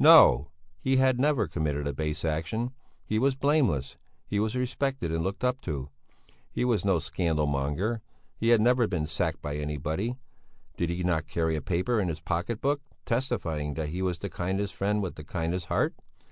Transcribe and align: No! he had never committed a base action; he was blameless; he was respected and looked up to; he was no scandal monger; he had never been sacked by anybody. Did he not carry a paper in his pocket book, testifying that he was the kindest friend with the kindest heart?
No! 0.00 0.50
he 0.80 0.96
had 0.96 1.20
never 1.20 1.46
committed 1.46 1.86
a 1.86 1.92
base 1.92 2.24
action; 2.24 2.72
he 3.04 3.16
was 3.16 3.36
blameless; 3.36 3.96
he 4.26 4.40
was 4.40 4.56
respected 4.56 5.12
and 5.12 5.22
looked 5.22 5.44
up 5.44 5.60
to; 5.60 5.88
he 6.50 6.64
was 6.64 6.84
no 6.84 6.98
scandal 6.98 7.46
monger; 7.46 8.02
he 8.36 8.48
had 8.48 8.60
never 8.60 8.88
been 8.88 9.06
sacked 9.06 9.40
by 9.40 9.54
anybody. 9.54 10.16
Did 10.76 10.90
he 10.90 11.04
not 11.04 11.28
carry 11.28 11.54
a 11.54 11.62
paper 11.62 12.00
in 12.00 12.08
his 12.08 12.18
pocket 12.20 12.60
book, 12.60 12.80
testifying 13.06 13.74
that 13.74 13.90
he 13.90 14.02
was 14.02 14.18
the 14.18 14.28
kindest 14.28 14.74
friend 14.74 15.00
with 15.00 15.14
the 15.14 15.22
kindest 15.22 15.66
heart? 15.66 15.94